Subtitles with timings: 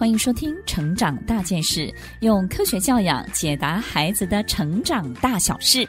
[0.00, 1.80] 欢迎收听《成长大件事》，
[2.20, 5.86] 用科学教养解答孩子的成长大小事。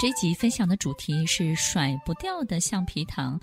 [0.00, 3.38] 这一集分享的主题是甩不掉的橡皮糖。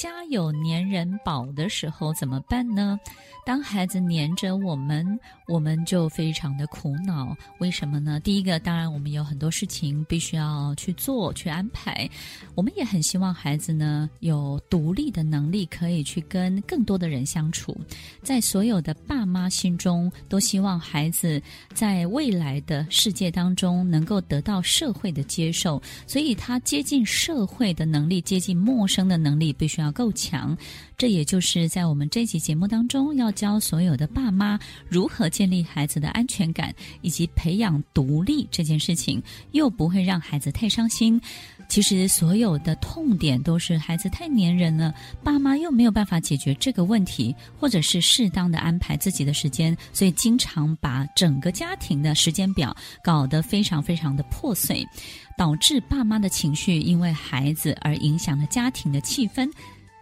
[0.00, 2.98] 家有粘人宝的时候怎么办呢？
[3.44, 7.36] 当孩子黏着我们，我们就非常的苦恼。
[7.58, 8.18] 为什么呢？
[8.20, 12.08] 第一个，当然我们有很多事情必须要去做、去安排。
[12.54, 17.78] 我们也很希望孩子呢有独立的能力，可以去跟更多的人相处。
[18.22, 21.42] 在所有的爸妈心中，都希望孩子
[21.74, 30.56] 在未来的世界当中能够得到社会的接受，所以他接近社会的能力、接近陌生的能力必须要够强。
[30.96, 41.20] 这也就是在我们这期节目当中要教所有的爸妈如何建立孩子的安全感，以及培养独立这件事情，又不会让孩子太伤心。
[41.68, 44.92] 其实所有的痛点都是孩子太黏人了，
[45.22, 54.84] 爸妈又没有办法解决这个问题，或者是适当的安排自己的时间，所以经常把整个家庭的时间表搞得非常非常的破碎，
[55.38, 59.48] 导致爸妈的情绪因为孩子而影响了家庭的气氛。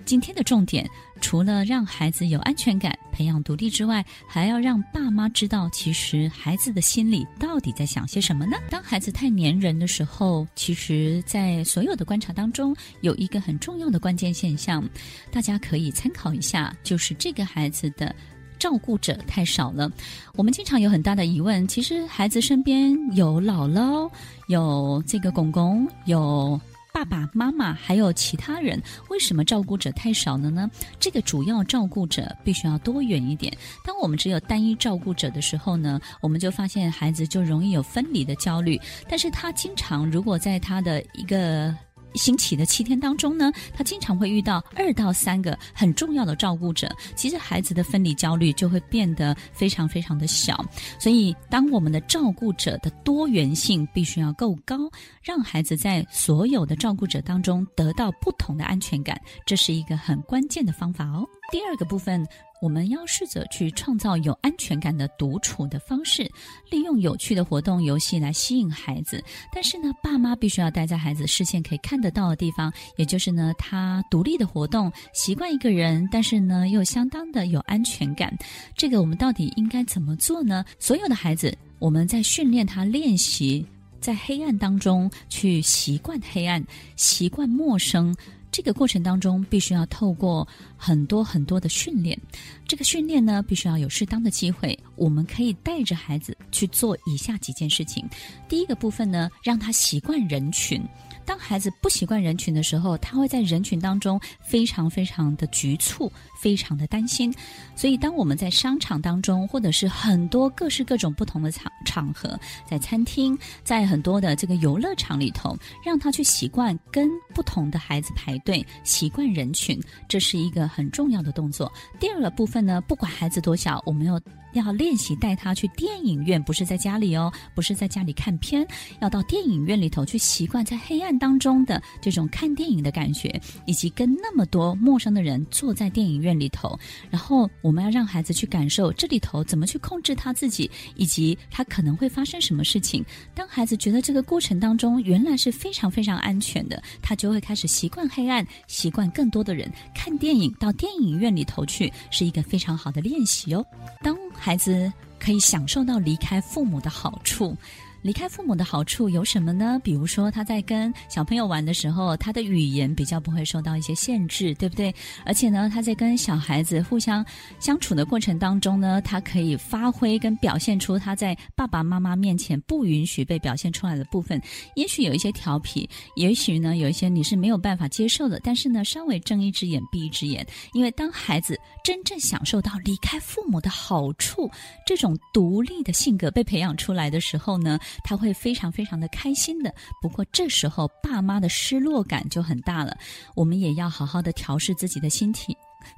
[0.09, 0.89] 今天的重点，
[1.21, 8.57] 除了让孩子有安全感、培养独立之外，还要让爸妈知道，其实孩子的心里到底在想些什么呢？
[8.71, 14.83] 当孩子太黏人的时候，其实，在所有的观察当中，有一个很重要的关键现象，
[15.31, 18.17] 大家可以参考一下，就是这个孩子的
[18.59, 19.93] 照顾者太少了。
[20.37, 24.11] 我们经常有很大的疑问，其实孩子身边有姥姥，
[24.47, 26.59] 有这个公公，有。
[26.99, 30.69] 爸爸妈妈还有其他人，为什么照顾者太少了呢？
[30.99, 33.57] 这个主要照顾者必须要多远一点。
[33.85, 38.81] 当我们只有单一照顾者的时候呢，我们就发现孩子就容易有分离的焦虑。
[39.09, 41.73] 但是他经常如果在他的一个
[42.15, 46.89] 星期的七天当中呢，他经常会遇到二到三个很重要的照顾者。
[47.15, 50.65] 其实孩子的分离焦虑就会变得非常非常的小。
[50.99, 54.79] 所以，当我们的照顾者的多元性必须要够高，
[55.23, 61.27] 让孩子在所有的照顾者当中得到不同的安全感，这是一个很关键的方法哦。
[61.51, 62.27] 第二个部分。
[62.61, 66.31] 我们要试着去创造有安全感的独处的方式，
[66.71, 69.23] 利用有趣的活动、游戏来吸引孩子。
[69.55, 78.37] 但是呢，爸妈必须要待在孩子视线可以看得到的地方，也就是呢，他独立的活动，习惯一个人，但是呢，又相当的有安全感。
[78.77, 80.65] 这个我们到底应该怎么做呢？
[80.79, 83.65] 所有的孩子，我们在训练他练习
[84.01, 86.65] 在黑暗当中去习惯黑暗，
[86.97, 88.15] 习惯陌生。
[88.51, 92.19] 这个过程当中，必须要透过很多很多的训练。
[92.67, 94.79] 这个训练呢，必须要有适当的机会。
[94.99, 98.09] 我们可以带着孩子去做以下几件事情。
[98.49, 100.83] 第一个部分呢，让他习惯人群。
[101.25, 106.11] 当孩子不习惯人群的时候，他会在人群当中非常非常的局促，
[106.41, 107.31] 非常的担心。
[107.77, 115.55] 所以，当我们在商场当中，或者是很多各式各种不同的场场合，在餐厅，在很多的这个游乐场里头，
[115.85, 119.79] 让他去习惯跟不同的孩子排队，习惯人群，
[120.09, 121.71] 这是一个很重要的动作。
[122.01, 124.19] 第二个部分呢，不管孩子多小，我们要。
[124.55, 128.67] 要练练习带他去电影院，不是在家里哦，不是在家里看片，
[129.03, 136.75] 要到电影院里头去习惯在黑暗当中的这种看电影的感觉，以及跟那么多陌生的人坐在电影院里头。
[137.11, 143.05] 然后我们要让孩子去感受这里头怎么去控制他自己，以及他可能会发生什么事情。
[143.35, 153.63] 当孩子觉得这个过程当中原来是非常非常安全的，他就会开始习惯黑暗，习惯更多的人看电影，到电影院里头去是一个非常好的练习哦。
[154.03, 157.57] 当孩子可以享受到离开父母的好处。
[158.01, 159.81] 离开父母的好处有什么呢？
[159.83, 164.95] 比如说，他在跟小朋友玩的时候，他的语言比较不会受到一些限制，对不对？
[165.25, 167.25] 而且呢，他在跟小孩子互相
[167.59, 174.41] 相处的过程当中呢，他可以发挥跟表现出他在爸爸妈妈面前不允许被表现出来的部分。
[174.77, 178.41] 也许有一些调皮，也许呢，有一些你是没有办法接受的。
[178.45, 184.49] 但是呢，稍微睁一只眼闭一只眼，因为当孩子真正享受到离开父母的好处，
[184.87, 192.97] 这种独立的性格被培养出来的时候呢，他会非常非常的开心的，不过这时候爸妈的失落感就很大了。
[193.35, 195.55] 我们也要好好的调试自己的心情，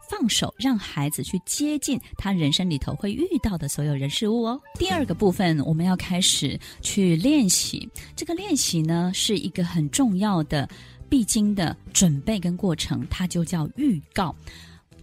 [0.08, 4.60] 放手让孩子去接近他人生里头会遇到的所有人事物哦。
[4.78, 10.68] 第二个部分，我们要开始去练习，这个练习呢是一个很重要的
[11.08, 14.34] 必经的准备跟过程，它就叫预告。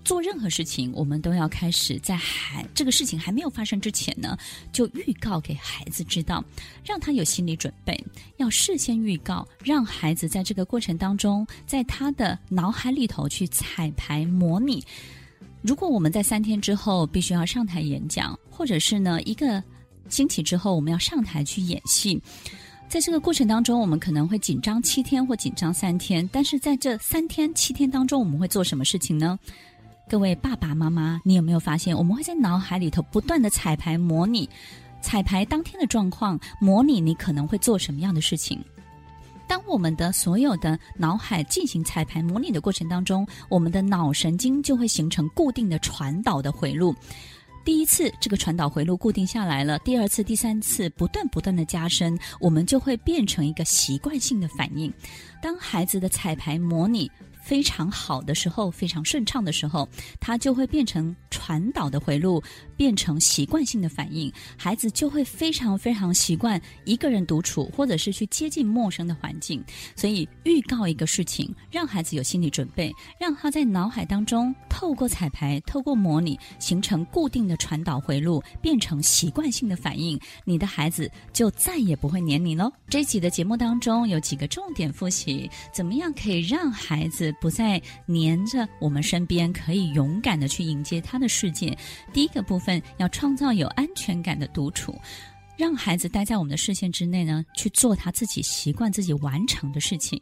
[0.07, 4.37] 做任何事情，我们都要开始在还这个事情还没有发生之前呢，
[4.71, 6.41] 就预告给孩子知道，
[6.81, 8.01] 让他有心理准备，
[8.37, 14.81] 要事先预告，让孩子在这个过程当中，在他的脑海里头去彩排模拟。
[15.61, 19.61] 如果我们在三天之后必须要上台演讲，或者是呢一个
[20.07, 22.17] 星期之后我们要上台去演戏。
[22.87, 29.37] 在这个过程当中，我们可能会紧张七天或紧张三天，但是在这三天七天当中，我们会做什么事情呢？
[30.09, 34.49] 各位爸爸妈妈，你有没有发现，我们会在脑海里头不断的彩排模拟，
[35.01, 38.63] 彩排当天的状况，模拟你可能会做什么样的事情。
[39.49, 46.95] 当我们的所有的脑海进行彩排模拟的过程当中，我们的脑神经就会形成固定的传导的回路。
[47.65, 54.91] 第一次这个传导回路固定下来了，第二次、第三次不断不断的加深，我们就会变成一个习惯性的反应。
[55.41, 57.11] 当孩子的彩排模拟
[57.47, 59.87] 非常好的时候，非常顺畅的时候，
[60.19, 62.43] 它就会变成传导的回路，
[62.75, 64.29] 变成习惯性的反应。
[64.57, 69.63] 孩子就会非常非常习惯一个人独处，或者是去接近陌生的环境。
[69.95, 80.19] 所以，预告一个事情，让孩子有心理准备，让他在脑海当中透过彩排、透过模拟，形成固定的传导回路，变成习惯性的反应。
[80.43, 82.69] 你的孩子就再也不会黏你喽。
[82.89, 91.77] 这一集的节目当中有几个重点复习，怎么样可以让孩子不再黏着我们身边，可以勇敢的去迎接他的世界。
[92.13, 94.95] 第一个部分要创造有安全感的独处。
[95.57, 100.21] 让孩子待在我们的视线之内呢，去做他自己习惯自己完成的事情。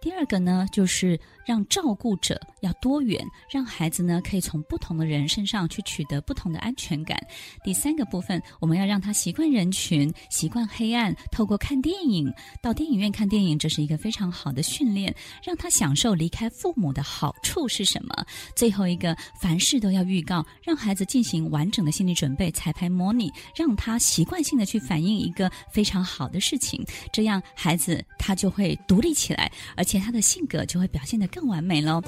[0.00, 7.16] 第二个呢，就是让照顾者要多元，让孩子呢可以从不同的人身上去取得不同的安全感。
[7.62, 12.28] 第三个部分，我们要让他习惯人群，习惯黑暗，透过看电影，
[12.60, 15.14] 到电影院看电影，这是一个非常好的训练，
[15.44, 18.26] 让他享受离开父母的好处是什么。
[18.56, 24.66] 最后一个，凡事都要预告，让孩子进行完整的心理准备，彩排模拟，让他习惯性的。
[24.72, 26.82] 去反映一个非常好的事情，
[27.12, 32.00] 这样孩子他就会独立起来，而且他的性格就会表现得更完美喽。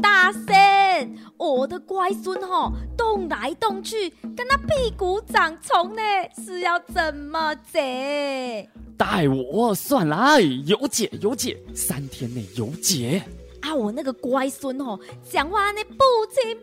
[0.00, 0.54] 大声，
[1.36, 6.02] 我的乖孙吼，动来动去，跟他屁股长虫呢，
[6.36, 8.68] 是要怎么解？
[8.96, 13.20] 带我算来，有解有解，三天内有解。
[13.60, 14.96] 啊，我那个乖孙哦，
[15.28, 16.56] 讲话呢不清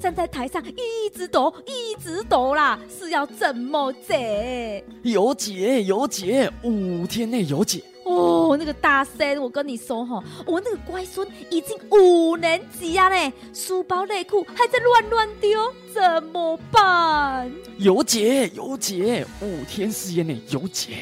[0.00, 4.84] 站在台上一直抖，一直抖啦，是要怎么解？
[5.02, 7.82] 有解有解，五天内有解。
[8.04, 17.50] 哦，那个大仙，我跟你说哈，我那个乖孙已经五年级啊嘞，书包内裤还在乱乱丢，怎么办？
[17.78, 20.98] 有解有解，五天时间内有解。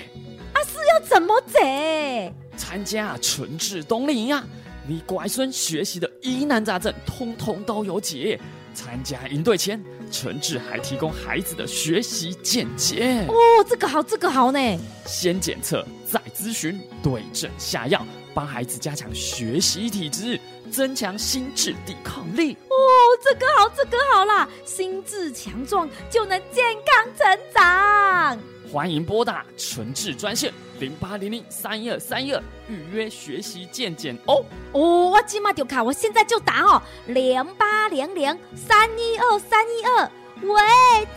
[0.55, 2.33] 啊，是要怎么解？
[2.57, 4.43] 参加春至冬令营啊！
[4.87, 8.39] 你乖孙学习的疑难杂症，通通都有解。
[8.75, 13.25] 参加营队前，诚志还提供孩子的学习见解。
[13.29, 13.35] 哦，
[13.69, 14.59] 这个好，这个好呢。
[15.07, 18.05] 先检测，再咨询，对症下药，
[18.35, 20.41] 帮孩子加强学习体质，
[20.73, 22.55] 增强心智抵抗力。
[22.69, 22.77] 哦，
[23.23, 28.54] 这个好，这个好啦，心智强壮就能健康成长。
[28.75, 30.53] 欢迎拨打纯智专线。
[30.81, 40.11] 零八零零三一二三一二预约学习健检哦哦，我今嘛就卡，我现在就打哦，零八零零三一二三一二，
[40.43, 40.61] 喂，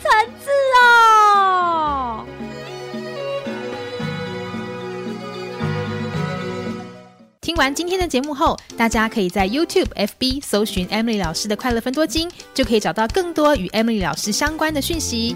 [0.03, 0.51] 诚挚
[0.85, 2.23] 哦。
[7.41, 15.35] 听完今天的节目后，大家可以在 YouTube、FB 搜寻 Emily 老师的快乐分多金，就可以找到更多与 Emily 老师相关的讯息。